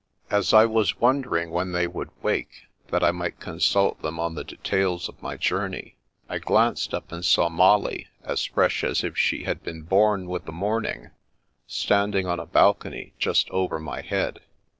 As 0.31 0.51
I 0.51 0.65
was 0.65 0.99
wondering 0.99 1.51
when 1.51 1.73
they 1.73 1.85
would 1.85 2.09
wake, 2.23 2.63
that 2.87 3.03
I 3.03 3.11
might 3.11 3.39
consult 3.39 4.01
them 4.01 4.19
on 4.19 4.33
the 4.33 4.43
details 4.43 5.07
of 5.07 5.21
my 5.21 5.37
journey, 5.37 5.95
I 6.27 6.39
glanced 6.39 6.95
up 6.95 7.11
and 7.11 7.23
saw 7.23 7.49
Molly, 7.49 8.07
as 8.23 8.43
fresh 8.45 8.83
as 8.83 9.03
if 9.03 9.15
she 9.15 9.43
had 9.43 9.61
been 9.61 9.83
bom 9.83 10.25
with 10.25 10.45
the 10.45 10.51
morning, 10.51 11.11
standing 11.67 12.25
on 12.25 12.39
a 12.39 12.47
balcony 12.47 13.13
just 13.19 13.47
over 13.51 13.77
my 13.77 14.01
head. 14.01 14.39